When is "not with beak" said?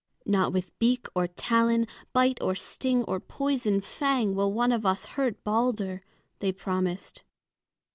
0.25-1.05